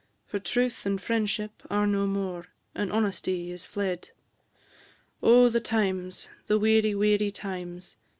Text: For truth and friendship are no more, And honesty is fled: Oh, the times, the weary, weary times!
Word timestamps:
For 0.25 0.39
truth 0.39 0.87
and 0.87 0.99
friendship 0.99 1.51
are 1.69 1.85
no 1.85 2.07
more, 2.07 2.47
And 2.73 2.91
honesty 2.91 3.51
is 3.51 3.67
fled: 3.67 4.09
Oh, 5.21 5.47
the 5.47 5.61
times, 5.61 6.27
the 6.47 6.57
weary, 6.57 6.95
weary 6.95 7.29
times! 7.29 7.97